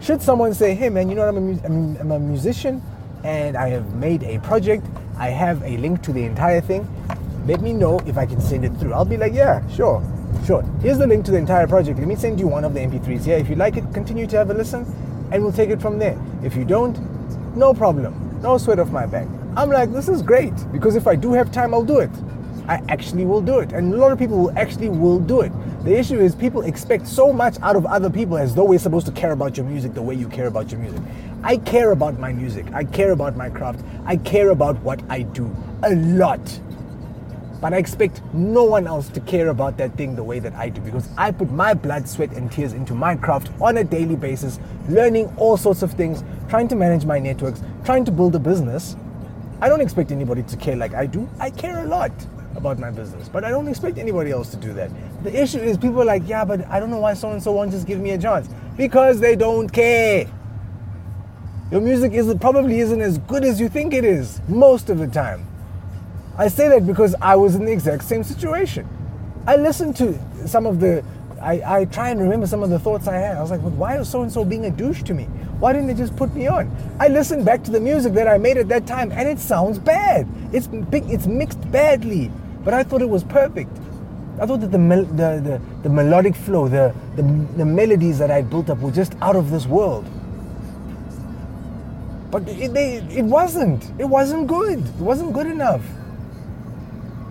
Should 0.01 0.21
someone 0.21 0.53
say, 0.53 0.75
"Hey, 0.75 0.89
man, 0.89 1.09
you 1.09 1.15
know 1.15 1.33
what? 1.33 1.65
I'm 1.65 1.97
a, 1.97 2.01
I'm 2.01 2.11
a 2.11 2.19
musician, 2.19 2.83
and 3.23 3.57
I 3.57 3.69
have 3.69 3.95
made 3.95 4.25
a 4.25 4.39
project. 4.41 4.85
I 5.17 5.29
have 5.29 5.63
a 5.63 5.77
link 5.77 6.03
to 6.03 6.13
the 6.13 6.25
entire 6.25 6.61
thing." 6.61 6.89
let 7.47 7.61
me 7.61 7.73
know 7.73 7.99
if 8.07 8.17
I 8.17 8.27
can 8.27 8.41
send 8.41 8.65
it 8.65 8.73
through. 8.77 8.93
I'll 8.93 9.05
be 9.05 9.17
like, 9.17 9.33
yeah, 9.33 9.67
sure, 9.69 10.03
sure. 10.45 10.63
Here's 10.81 10.99
the 10.99 11.07
link 11.07 11.25
to 11.27 11.31
the 11.31 11.37
entire 11.37 11.67
project. 11.67 11.99
Let 11.99 12.09
me 12.09 12.17
send 12.17 12.41
you 12.41 12.47
one 12.47 12.65
of 12.65 12.75
the 12.75 12.81
MP3s. 12.81 13.25
here. 13.25 13.39
if 13.39 13.49
you 13.49 13.57
like 13.57 13.77
it, 13.77 13.85
continue 13.93 14.27
to 14.27 14.37
have 14.37 14.51
a 14.51 14.55
listen 14.55 14.85
and 15.31 15.43
we'll 15.43 15.53
take 15.53 15.71
it 15.71 15.81
from 15.81 15.99
there. 15.99 16.19
If 16.43 16.57
you 16.57 16.65
don't, 16.65 16.99
no 17.57 17.73
problem. 17.73 18.41
No 18.43 18.59
sweat 18.59 18.79
off 18.79 18.91
my 18.91 19.07
back. 19.07 19.27
I'm 19.57 19.71
like, 19.71 19.93
this 19.93 20.09
is 20.09 20.23
great 20.23 20.55
because 20.73 20.97
if 20.97 21.07
I 21.07 21.15
do 21.15 21.33
have 21.33 21.53
time, 21.53 21.75
I'll 21.75 21.85
do 21.85 21.99
it. 21.99 22.11
I 22.69 22.83
actually 22.89 23.25
will 23.25 23.41
do 23.41 23.59
it. 23.59 23.73
And 23.73 23.93
a 23.93 23.97
lot 23.97 24.13
of 24.13 24.19
people 24.19 24.39
will 24.39 24.59
actually 24.59 24.89
will 24.89 25.19
do 25.19 25.41
it. 25.41 25.53
The 25.85 25.99
issue 25.99 26.19
is 26.19 26.35
people 26.35 26.63
expect 26.63 27.07
so 27.07 27.33
much 27.33 27.57
out 27.61 27.77
of 27.77 27.87
other 27.87 28.09
people 28.09 28.37
as 28.37 28.55
though 28.55 28.65
we're 28.65 28.79
supposed 28.79 29.07
to 29.07 29.13
care 29.13 29.33
about 29.33 29.57
your 29.57 29.67
music 29.67 29.95
the 29.95 30.03
way 30.03 30.15
you 30.15 30.29
care 30.29 30.47
about 30.47 30.71
your 30.71 30.81
music. 30.81 31.01
I 31.43 31.57
care 31.57 31.91
about 31.91 32.19
my 32.19 32.33
music. 32.33 32.67
I 32.73 32.85
care 32.85 33.11
about 33.11 33.37
my 33.37 33.51
craft. 33.51 33.85
I 34.07 34.17
care 34.17 34.51
about 34.51 34.79
what 34.83 35.03
I 35.09 35.23
do 35.23 35.55
a 35.83 35.95
lot 35.95 36.41
But 37.63 37.73
I 37.73 37.77
expect 37.77 38.21
no 38.35 38.65
one 38.65 38.89
else 38.89 39.09
to 39.11 39.21
care 39.21 39.51
about 39.51 39.77
that 39.77 39.95
thing 39.97 40.17
the 40.17 40.25
way 40.25 40.41
that 40.41 40.53
I 40.55 40.69
do 40.69 40.81
because 40.81 41.09
I 41.17 41.31
put 41.31 41.53
my 41.53 41.75
blood, 41.75 42.09
sweat, 42.09 42.33
and 42.33 42.51
tears 42.51 42.73
into 42.73 42.93
my 42.93 43.15
craft 43.15 43.51
on 43.61 43.77
a 43.77 43.85
daily 43.85 44.17
basis, 44.17 44.59
learning 44.89 45.33
all 45.37 45.57
sorts 45.57 45.83
of 45.83 45.93
things, 45.93 46.25
trying 46.49 46.67
to 46.69 46.75
manage 46.75 47.05
my 47.05 47.21
networks, 47.21 47.63
trying 47.85 48.05
to 48.07 48.11
build 48.11 48.35
a 48.35 48.41
business. 48.41 48.97
I 49.61 49.69
don't 49.69 49.81
expect 49.81 50.11
anybody 50.11 50.43
to 50.43 50.57
care 50.57 50.75
like 50.75 50.93
I 50.93 51.07
do. 51.07 51.31
I 51.39 51.51
care 51.51 51.85
a 51.85 51.87
lot 51.87 52.11
about 52.57 52.81
my 52.81 52.91
business, 52.91 53.29
but 53.29 53.45
I 53.45 53.51
don't 53.51 53.69
expect 53.69 53.97
anybody 53.97 54.33
else 54.33 54.51
to 54.51 54.57
do 54.57 54.73
that. 54.73 54.91
The 55.23 55.41
issue 55.41 55.61
is 55.61 55.79
people 55.79 56.03
are 56.03 56.05
like, 56.05 56.27
yeah, 56.27 56.45
but 56.45 56.67
I 56.67 56.81
don't 56.81 56.91
know 56.91 56.99
why 56.99 57.15
so 57.15 57.31
and 57.31 57.41
so 57.41 57.53
won't 57.53 57.71
just 57.71 57.87
give 57.87 58.01
me 58.01 58.11
a 58.11 58.19
chance 58.19 58.49
because 58.77 59.21
they 59.21 59.37
don't 59.37 59.73
care. 59.73 60.27
Your 61.71 61.81
music 61.81 62.13
is 62.13 62.35
probably 62.41 62.81
isn't 62.81 63.01
as 63.01 63.19
good 63.19 63.45
as 63.45 63.61
you 63.61 63.69
think 63.69 63.95
it 63.95 64.05
is 64.05 64.41
most 64.49 64.91
of 64.91 64.99
the 64.99 65.07
time. 65.07 65.47
I 66.39 66.49
say 66.49 66.69
that 66.69 66.87
because 66.87 67.15
I 67.21 67.37
was 67.37 67.55
in 67.55 67.65
the 67.65 67.73
exact 67.73 68.05
same 68.05 68.25
situation. 68.25 68.89
I 69.47 69.57
listened 69.57 69.97
to 69.97 70.19
some 70.47 70.67
of 70.67 70.81
the, 70.81 71.05
I, 71.41 71.81
I 71.81 71.85
try 71.87 72.11
and 72.11 72.21
remember 72.21 72.47
some 72.47 72.63
of 72.63 72.71
the 72.71 72.79
thoughts 72.79 73.07
I 73.07 73.17
had. 73.17 73.37
I 73.37 73.43
was 73.43 73.51
like, 73.51 73.63
but 73.63 73.73
why 73.73 73.99
is 73.99 74.09
so 74.09 74.23
and 74.23 74.33
so 74.33 74.45
being 74.45 74.65
a 74.65 74.71
douche 74.71 75.03
to 75.05 75.15
me? 75.15 75.25
Why 75.59 75.73
didn't 75.73 75.89
they 75.89 75.95
just 75.95 76.17
put 76.17 76.35
me 76.35 76.47
on? 76.47 76.75
I 76.99 77.09
listened 77.09 77.45
back 77.45 77.63
to 77.65 77.71
the 77.71 77.81
music 77.81 78.15
that 78.15 78.29
I 78.29 78.39
made 78.39 78.57
at 78.57 78.69
that 78.69 78.87
time 78.87 79.13
and 79.13 79.29
it 79.29 79.39
sounds 79.39 79.79
bad. 79.79 80.27
It's 80.53 80.67
big, 80.67 81.09
it's 81.11 81.27
mixed 81.27 81.71
badly, 81.71 82.31
but 82.65 82.73
I 82.75 82.83
thought 82.83 83.03
it 83.03 83.09
was 83.09 83.25
perfect. 83.25 83.71
I 84.41 84.47
thought 84.47 84.61
that 84.61 84.73
the, 84.73 84.79
mel- 84.79 85.05
the, 85.05 85.41
the, 85.43 85.61
the 85.83 85.89
melodic 85.89 86.35
flow, 86.35 86.67
the, 86.69 86.95
the, 87.17 87.23
the 87.57 87.65
melodies 87.65 88.19
that 88.19 88.31
I 88.31 88.43
built 88.43 88.71
up 88.71 88.79
were 88.79 88.91
just 88.91 89.15
out 89.21 89.37
of 89.37 89.51
this 89.51 89.67
world. 89.67 90.07
But 92.31 92.49
it, 92.49 92.73
they, 92.73 92.97
it 92.97 93.25
wasn't. 93.25 93.85
It 94.01 94.07
wasn't 94.07 94.47
good. 94.47 94.79
It 94.79 94.95
wasn't 94.97 95.35
good 95.35 95.47
enough. 95.47 95.83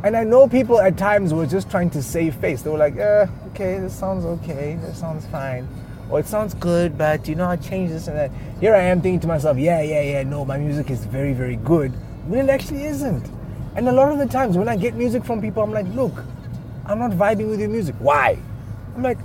And 0.03 0.17
I 0.17 0.23
know 0.23 0.47
people 0.47 0.81
at 0.81 0.97
times 0.97 1.31
were 1.31 1.45
just 1.45 1.69
trying 1.69 1.91
to 1.91 2.01
save 2.01 2.33
face. 2.35 2.63
They 2.63 2.71
were 2.71 2.77
like, 2.79 2.97
eh, 2.97 3.27
okay, 3.49 3.77
this 3.77 3.93
sounds 3.93 4.25
okay, 4.25 4.75
this 4.81 4.99
sounds 4.99 5.27
fine. 5.27 5.67
Or 6.09 6.19
it 6.19 6.25
sounds 6.25 6.55
good, 6.55 6.97
but 6.97 7.27
you 7.27 7.35
know, 7.35 7.47
I 7.47 7.55
changed 7.55 7.93
this 7.93 8.07
and 8.07 8.17
that. 8.17 8.31
Here 8.59 8.73
I 8.73 8.81
am 8.81 9.01
thinking 9.01 9.19
to 9.19 9.27
myself, 9.27 9.59
yeah, 9.59 9.81
yeah, 9.81 10.01
yeah, 10.01 10.23
no, 10.23 10.43
my 10.43 10.57
music 10.57 10.89
is 10.89 11.05
very, 11.05 11.33
very 11.33 11.55
good. 11.55 11.91
When 12.25 12.39
it 12.39 12.49
actually 12.49 12.85
isn't. 12.85 13.29
And 13.75 13.87
a 13.87 13.91
lot 13.91 14.11
of 14.11 14.17
the 14.17 14.25
times 14.25 14.57
when 14.57 14.67
I 14.67 14.75
get 14.75 14.95
music 14.95 15.23
from 15.23 15.39
people, 15.39 15.61
I'm 15.61 15.71
like, 15.71 15.85
look, 15.93 16.23
I'm 16.87 16.97
not 16.97 17.11
vibing 17.11 17.51
with 17.51 17.59
your 17.59 17.69
music. 17.69 17.93
Why? 17.99 18.39
I'm 18.95 19.03
like, 19.03 19.19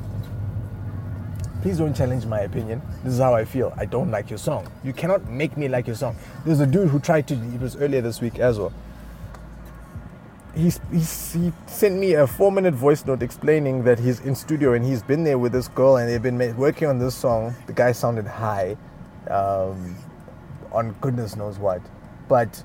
please 1.62 1.78
don't 1.78 1.96
challenge 1.96 2.26
my 2.26 2.40
opinion. 2.40 2.82
This 3.02 3.14
is 3.14 3.18
how 3.18 3.34
I 3.34 3.46
feel. 3.46 3.72
I 3.78 3.86
don't 3.86 4.10
like 4.10 4.28
your 4.28 4.38
song. 4.38 4.70
You 4.84 4.92
cannot 4.92 5.26
make 5.30 5.56
me 5.56 5.68
like 5.68 5.86
your 5.86 5.96
song. 5.96 6.16
There's 6.44 6.60
a 6.60 6.66
dude 6.66 6.90
who 6.90 7.00
tried 7.00 7.26
to, 7.28 7.34
it 7.34 7.60
was 7.60 7.76
earlier 7.76 8.02
this 8.02 8.20
week 8.20 8.38
as 8.38 8.58
well 8.58 8.74
he, 10.56 10.70
he, 10.90 10.98
he 11.00 11.52
sent 11.66 11.96
me 11.96 12.14
a 12.14 12.26
four 12.26 12.50
minute 12.50 12.74
voice 12.74 13.04
note 13.04 13.22
explaining 13.22 13.84
that 13.84 13.98
he's 13.98 14.20
in 14.20 14.34
studio 14.34 14.72
and 14.72 14.84
he's 14.84 15.02
been 15.02 15.22
there 15.22 15.38
with 15.38 15.52
this 15.52 15.68
girl 15.68 15.96
and 15.96 16.08
they've 16.08 16.22
been 16.22 16.56
working 16.56 16.88
on 16.88 16.98
this 16.98 17.14
song. 17.14 17.54
The 17.66 17.74
guy 17.74 17.92
sounded 17.92 18.26
high 18.26 18.76
um, 19.28 19.96
on 20.72 20.92
goodness 21.00 21.36
knows 21.36 21.58
what. 21.58 21.82
But 22.26 22.62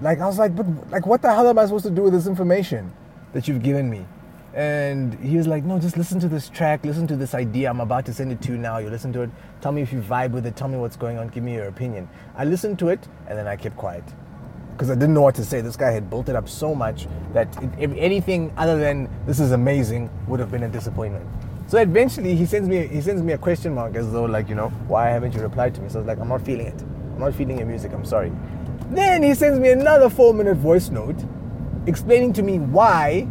like 0.00 0.20
I 0.20 0.26
was 0.26 0.38
like, 0.38 0.56
but 0.56 0.66
like 0.90 1.06
what 1.06 1.20
the 1.20 1.32
hell 1.32 1.46
am 1.46 1.58
I 1.58 1.66
supposed 1.66 1.84
to 1.84 1.90
do 1.90 2.02
with 2.02 2.14
this 2.14 2.26
information 2.26 2.92
that 3.34 3.46
you've 3.46 3.62
given 3.62 3.90
me? 3.90 4.06
And 4.54 5.14
he 5.20 5.36
was 5.36 5.46
like, 5.46 5.64
no, 5.64 5.78
just 5.78 5.98
listen 5.98 6.18
to 6.20 6.28
this 6.28 6.48
track, 6.48 6.82
listen 6.84 7.06
to 7.08 7.16
this 7.16 7.34
idea. 7.34 7.68
I'm 7.68 7.80
about 7.80 8.06
to 8.06 8.14
send 8.14 8.32
it 8.32 8.40
to 8.42 8.52
you 8.52 8.58
now. 8.58 8.78
You 8.78 8.88
listen 8.88 9.12
to 9.12 9.20
it. 9.22 9.30
Tell 9.60 9.70
me 9.70 9.82
if 9.82 9.92
you 9.92 10.00
vibe 10.00 10.30
with 10.30 10.46
it. 10.46 10.56
Tell 10.56 10.68
me 10.68 10.78
what's 10.78 10.96
going 10.96 11.18
on. 11.18 11.28
Give 11.28 11.44
me 11.44 11.54
your 11.54 11.66
opinion. 11.66 12.08
I 12.34 12.46
listened 12.46 12.78
to 12.78 12.88
it 12.88 13.06
and 13.28 13.38
then 13.38 13.46
I 13.46 13.56
kept 13.56 13.76
quiet 13.76 14.04
because 14.78 14.92
I 14.92 14.94
didn't 14.94 15.14
know 15.14 15.22
what 15.22 15.34
to 15.34 15.44
say. 15.44 15.60
This 15.60 15.74
guy 15.74 15.90
had 15.90 16.08
built 16.08 16.28
it 16.28 16.36
up 16.36 16.48
so 16.48 16.72
much 16.72 17.08
that 17.32 17.48
if 17.80 17.92
anything 17.96 18.52
other 18.56 18.78
than 18.78 19.10
this 19.26 19.40
is 19.40 19.50
amazing 19.50 20.08
would 20.28 20.38
have 20.38 20.52
been 20.52 20.62
a 20.62 20.68
disappointment. 20.68 21.26
So 21.66 21.78
eventually 21.78 22.36
he 22.36 22.46
sends 22.46 22.68
me 22.68 22.86
he 22.86 23.00
sends 23.00 23.20
me 23.20 23.32
a 23.32 23.38
question 23.38 23.74
mark 23.74 23.96
as 23.96 24.12
though 24.12 24.24
like 24.24 24.48
you 24.48 24.54
know 24.54 24.68
why 24.86 25.08
haven't 25.08 25.34
you 25.34 25.40
replied 25.40 25.74
to 25.74 25.80
me? 25.80 25.88
So 25.88 25.98
I 25.98 26.02
was 26.02 26.06
like 26.06 26.20
I'm 26.20 26.28
not 26.28 26.42
feeling 26.42 26.68
it. 26.68 26.80
I'm 26.80 27.18
not 27.18 27.34
feeling 27.34 27.58
your 27.58 27.66
music. 27.66 27.92
I'm 27.92 28.04
sorry. 28.04 28.30
Then 28.90 29.24
he 29.24 29.34
sends 29.34 29.58
me 29.58 29.70
another 29.70 30.08
four 30.08 30.32
minute 30.32 30.58
voice 30.58 30.90
note 30.90 31.24
explaining 31.88 32.32
to 32.34 32.44
me 32.44 32.60
why 32.60 33.26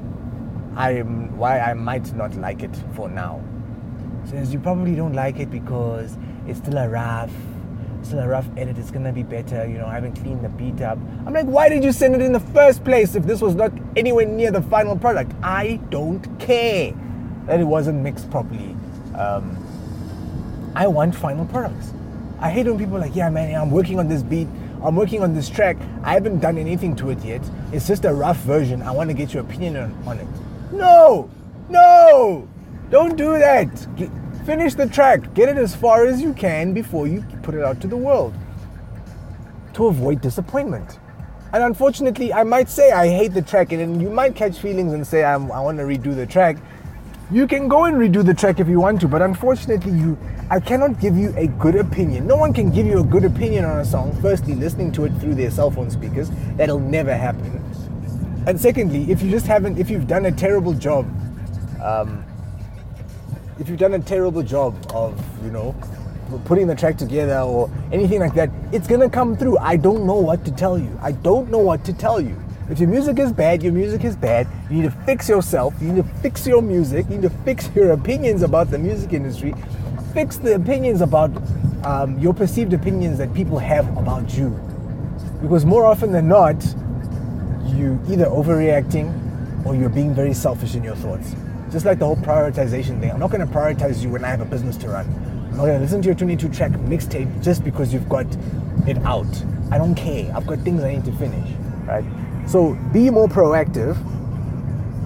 I 0.76 0.92
am 0.98 1.38
why 1.38 1.62
I 1.62 1.74
might 1.76 2.14
not 2.14 2.36
like 2.36 2.62
it 2.62 2.76
for 2.94 3.08
now. 3.08 3.42
Says 4.26 4.52
you 4.52 4.60
probably 4.60 4.96
don't 4.96 5.14
like 5.14 5.40
it 5.40 5.50
because 5.50 6.18
it's 6.46 6.60
still 6.60 6.78
a 6.78 6.90
rough 6.90 7.32
still 8.08 8.20
a 8.20 8.28
rough 8.28 8.48
edit. 8.58 8.78
It's 8.78 8.92
gonna 8.92 9.12
be 9.12 9.24
better. 9.24 9.68
You 9.68 9.78
know, 9.78 9.86
I 9.86 9.94
haven't 9.94 10.14
cleaned 10.14 10.44
the 10.44 10.50
beat 10.50 10.82
up. 10.82 10.98
I'm 11.26 11.34
like, 11.34 11.46
why 11.46 11.70
did 11.70 11.84
you 11.84 11.92
send 11.92 12.16
it 12.16 12.22
in 12.22 12.32
the 12.32 12.40
first 12.40 12.84
place 12.84 13.16
if 13.16 13.24
this 13.24 13.42
was 13.42 13.56
not 13.56 13.72
anywhere 13.96 14.26
near 14.26 14.52
the 14.52 14.62
final 14.62 14.98
product? 14.98 15.32
I 15.44 15.80
don't 15.90 16.24
care 16.40 16.94
that 17.46 17.60
it 17.60 17.66
wasn't 17.66 18.02
mixed 18.02 18.30
properly. 18.32 18.76
Um, 19.16 19.64
I 20.76 20.88
want 20.88 21.16
final 21.16 21.46
products. 21.46 21.92
I 22.40 22.50
hate 22.50 22.68
when 22.68 22.78
people 22.78 22.98
are 22.98 23.02
like, 23.02 23.16
yeah, 23.16 23.30
man, 23.30 23.54
I'm 23.60 23.72
working 23.72 24.00
on 24.00 24.08
this 24.08 24.24
beat. 24.24 24.48
I'm 24.84 24.96
working 24.96 25.24
on 25.24 25.34
this 25.34 25.50
track. 25.50 25.76
I 26.04 26.14
haven't 26.14 26.40
done 26.40 26.58
anything 26.58 26.96
to 26.98 27.10
it 27.10 27.20
yet. 27.26 27.42
It's 27.72 27.88
just 27.88 28.06
a 28.06 28.14
rough 28.14 28.38
version. 28.38 28.82
I 28.82 28.92
want 28.92 29.10
to 29.10 29.16
get 29.16 29.34
your 29.34 29.44
opinion 29.44 29.76
on, 29.76 29.92
on 30.08 30.20
it. 30.20 30.28
No, 30.72 31.30
no, 31.68 32.48
don't 32.90 33.18
do 33.18 33.38
that. 33.40 33.68
Finish 34.48 34.76
the 34.76 34.88
track, 34.88 35.34
get 35.34 35.50
it 35.50 35.58
as 35.58 35.76
far 35.76 36.06
as 36.06 36.22
you 36.22 36.32
can 36.32 36.74
before 36.74 37.06
you 37.06 37.22
put 37.44 37.54
it 37.54 37.66
out 37.66 37.82
to 37.82 37.88
the 37.88 37.98
world 37.98 38.34
to 39.74 39.88
avoid 39.88 40.22
disappointment. 40.22 41.00
And 41.52 41.64
unfortunately, 41.64 42.32
I 42.32 42.44
might 42.44 42.70
say 42.70 42.94
I 42.94 43.10
hate 43.10 43.34
the 43.34 43.42
track, 43.42 43.74
and 43.74 44.02
you 44.02 44.10
might 44.10 44.38
catch 44.38 44.60
feelings 44.60 44.94
and 44.94 45.06
say 45.06 45.26
i 45.26 45.36
want 45.36 45.80
to 45.80 45.84
redo 45.84 46.16
the 46.16 46.26
track. 46.26 46.56
You 47.30 47.46
can 47.46 47.68
go 47.68 47.84
and 47.84 47.98
redo 47.98 48.26
the 48.26 48.34
track 48.34 48.62
if 48.62 48.70
you 48.70 48.80
want 48.80 49.02
to, 49.02 49.10
but 49.10 49.22
unfortunately, 49.22 49.92
you 49.92 50.18
I 50.50 50.62
cannot 50.62 51.02
give 51.02 51.18
you 51.18 51.34
a 51.36 51.48
good 51.48 51.76
opinion. 51.76 52.26
No 52.26 52.38
one 52.38 52.54
can 52.54 52.72
give 52.72 52.86
you 52.86 53.02
a 53.02 53.04
good 53.04 53.26
opinion 53.26 53.66
on 53.66 53.82
a 53.82 53.86
song. 53.86 54.18
Firstly, 54.22 54.56
listening 54.56 54.94
to 54.94 55.04
it 55.04 55.14
through 55.20 55.36
their 55.36 55.52
cell 55.52 55.72
phone 55.72 55.92
speakers, 55.92 56.32
that'll 56.56 56.80
never 56.80 57.14
happen. 57.14 57.62
And 58.48 58.58
secondly, 58.58 59.12
if 59.12 59.22
you 59.22 59.30
just 59.30 59.46
haven't, 59.46 59.78
if 59.78 59.90
you've 59.90 60.08
done 60.08 60.28
a 60.28 60.32
terrible 60.32 60.72
job 60.72 61.06
um, 61.84 62.24
if 63.60 63.70
you've 63.70 63.80
done 63.80 63.94
a 63.94 64.00
terrible 64.00 64.44
job 64.44 64.76
of, 64.94 65.20
you 65.44 65.52
know, 65.52 65.76
putting 66.46 66.68
the 66.68 66.76
track 66.76 66.98
together 66.98 67.40
or 67.40 67.72
anything 67.92 68.20
like 68.20 68.34
that, 68.36 68.50
it's 68.72 68.88
gonna 68.88 69.10
come 69.10 69.36
through. 69.36 69.58
I 69.58 69.78
don't 69.78 70.06
know 70.06 70.18
what 70.18 70.46
to 70.46 70.52
tell 70.52 70.78
you. 70.78 70.98
I 71.02 71.14
don't 71.14 71.50
know 71.50 71.60
what 71.60 71.84
to 71.86 71.94
tell 71.94 72.20
you. 72.20 72.36
If 72.70 72.80
your 72.80 72.90
music 72.90 73.18
is 73.18 73.32
bad, 73.32 73.64
your 73.64 73.72
music 73.72 74.04
is 74.04 74.16
bad. 74.16 74.48
You 74.70 74.82
need 74.82 74.92
to 74.92 74.98
fix 75.06 75.30
yourself. 75.30 75.74
You 75.82 75.94
need 75.94 76.04
to 76.04 76.14
fix 76.22 76.46
your 76.46 76.62
music. 76.62 77.06
You 77.10 77.16
need 77.16 77.30
to 77.30 77.36
fix 77.46 77.70
your 77.74 77.92
opinions 77.92 78.44
about 78.44 78.70
the 78.70 78.78
music 78.78 79.14
industry. 79.14 79.56
Fix 80.14 80.38
the 80.38 80.56
opinions 80.56 81.02
about 81.02 81.32
um, 81.86 82.20
your 82.20 82.34
perceived 82.34 82.74
opinions 82.74 83.18
that 83.20 83.34
people 83.34 83.58
have 83.58 83.88
about 83.98 84.38
you. 84.38 84.50
Because 85.42 85.66
more 85.66 85.86
often 85.86 86.12
than 86.12 86.28
not, 86.28 86.62
you 87.68 88.00
either 88.10 88.26
overreacting 88.26 89.66
or 89.66 89.76
you're 89.76 89.90
being 89.90 90.14
very 90.14 90.34
selfish 90.34 90.76
in 90.76 90.84
your 90.84 90.96
thoughts. 90.96 91.36
Just 91.72 91.86
like 91.86 92.00
the 92.00 92.06
whole 92.06 92.16
prioritization 92.16 93.02
thing. 93.02 93.12
I'm 93.12 93.20
not 93.20 93.30
going 93.30 93.46
to 93.46 93.54
prioritize 93.54 94.02
you 94.02 94.10
when 94.10 94.24
I 94.24 94.30
have 94.30 94.40
a 94.40 94.46
business 94.46 94.78
to 94.78 94.90
run. 94.90 95.06
I'm 95.06 95.58
not 95.58 95.66
going 95.66 95.76
to 95.76 95.80
listen 95.80 96.02
to 96.02 96.06
your 96.06 96.16
22 96.16 96.50
track 96.50 96.72
mixtape 96.72 97.44
just 97.44 97.64
because 97.64 97.94
you've 97.94 98.08
got 98.08 98.26
it 98.88 98.98
out. 99.00 99.28
I 99.70 99.78
don't 99.78 99.96
care. 99.96 100.32
I've 100.34 100.48
got 100.48 100.60
things 100.60 100.82
I 100.82 100.96
need 100.96 101.04
to 101.06 101.12
finish, 101.14 101.50
right? 101.86 102.06
So 102.48 102.76
be 102.94 103.10
more 103.10 103.28
proactive. 103.28 103.98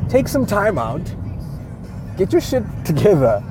Take 0.07 0.27
some 0.27 0.45
time 0.45 0.77
out. 0.77 1.01
Get 2.15 2.31
your 2.31 2.41
shit 2.41 2.63
together. 2.85 3.43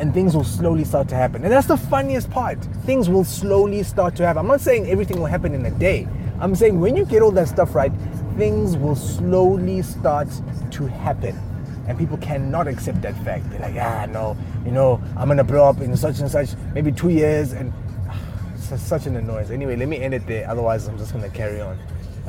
And 0.00 0.12
things 0.12 0.34
will 0.34 0.42
slowly 0.42 0.82
start 0.82 1.08
to 1.10 1.14
happen. 1.14 1.44
And 1.44 1.52
that's 1.52 1.68
the 1.68 1.76
funniest 1.76 2.28
part. 2.28 2.58
Things 2.84 3.08
will 3.08 3.22
slowly 3.22 3.84
start 3.84 4.16
to 4.16 4.26
happen. 4.26 4.40
I'm 4.40 4.48
not 4.48 4.60
saying 4.60 4.88
everything 4.90 5.20
will 5.20 5.26
happen 5.26 5.54
in 5.54 5.64
a 5.64 5.70
day. 5.70 6.08
I'm 6.40 6.56
saying 6.56 6.80
when 6.80 6.96
you 6.96 7.04
get 7.04 7.22
all 7.22 7.30
that 7.30 7.46
stuff 7.46 7.76
right, 7.76 7.92
things 8.36 8.76
will 8.76 8.96
slowly 8.96 9.82
start 9.82 10.28
to 10.72 10.86
happen 10.88 11.38
and 11.86 11.98
people 11.98 12.16
cannot 12.18 12.66
accept 12.66 13.02
that 13.02 13.16
fact. 13.24 13.48
They're 13.50 13.60
like, 13.60 13.76
ah, 13.76 14.06
no, 14.06 14.36
you 14.64 14.70
know, 14.70 15.00
I'm 15.16 15.28
gonna 15.28 15.44
blow 15.44 15.68
up 15.68 15.80
in 15.80 15.96
such 15.96 16.20
and 16.20 16.30
such, 16.30 16.50
maybe 16.72 16.92
two 16.92 17.10
years, 17.10 17.52
and 17.52 17.72
it's 18.54 18.82
such 18.82 19.06
an 19.06 19.16
annoyance. 19.16 19.50
Anyway, 19.50 19.76
let 19.76 19.88
me 19.88 19.98
end 19.98 20.14
it 20.14 20.26
there. 20.26 20.48
Otherwise, 20.48 20.86
I'm 20.86 20.98
just 20.98 21.12
gonna 21.12 21.30
carry 21.30 21.60
on. 21.60 21.78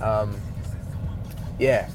Um, 0.01 0.35
yeah. 1.59 1.89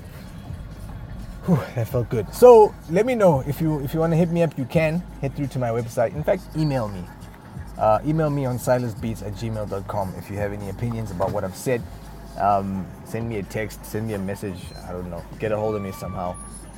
Whew, 1.45 1.59
that 1.75 1.89
felt 1.89 2.09
good. 2.09 2.33
So 2.35 2.75
let 2.91 3.07
me 3.07 3.15
know 3.15 3.41
if 3.47 3.61
you 3.61 3.81
if 3.81 3.95
you 3.95 4.01
want 4.01 4.13
to 4.13 4.17
hit 4.17 4.31
me 4.31 4.43
up. 4.43 4.57
You 4.59 4.65
can 4.65 5.01
head 5.21 5.35
through 5.35 5.49
to 5.49 5.59
my 5.59 5.69
website. 5.69 6.15
In 6.15 6.23
fact, 6.23 6.43
email 6.57 6.89
me. 6.89 7.05
Uh, 7.79 7.99
email 8.05 8.29
me 8.29 8.45
on 8.45 8.59
silasbeats 8.59 9.27
at 9.27 9.33
gmail.com 9.33 10.15
if 10.19 10.31
you 10.31 10.37
have 10.37 10.53
any 10.53 10.69
opinions 10.69 11.11
about 11.11 11.33
what 11.33 11.45
I've 11.45 11.57
said. 11.57 11.83
Um, 12.39 12.87
send 13.05 13.29
me 13.29 13.39
a 13.39 13.43
text, 13.43 13.85
send 13.87 14.07
me 14.07 14.15
a 14.15 14.19
message. 14.19 14.59
I 14.87 14.93
don't 14.93 15.09
know. 15.11 15.25
Get 15.39 15.51
a 15.51 15.57
hold 15.57 15.75
of 15.77 15.83
me 15.83 15.93
somehow 15.93 16.37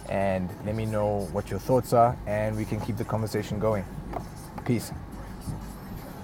and 0.08 0.48
let 0.64 0.74
me 0.74 0.86
know 0.86 1.28
what 1.32 1.50
your 1.50 1.60
thoughts 1.60 1.92
are, 1.92 2.16
and 2.26 2.56
we 2.56 2.64
can 2.64 2.80
keep 2.80 2.96
the 2.96 3.04
conversation 3.04 3.58
going. 3.58 3.84
Peace. 4.64 4.92